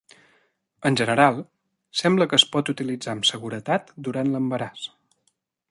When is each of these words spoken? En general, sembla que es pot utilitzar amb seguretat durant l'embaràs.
En 0.89 0.95
general, 1.01 1.37
sembla 2.01 2.27
que 2.31 2.39
es 2.41 2.47
pot 2.57 2.73
utilitzar 2.75 3.15
amb 3.17 3.29
seguretat 3.33 3.95
durant 4.09 4.35
l'embaràs. 4.37 4.89